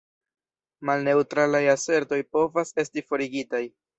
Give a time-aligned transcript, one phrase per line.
[0.89, 3.65] Malneŭtralaj asertoj povas esti forigitaj.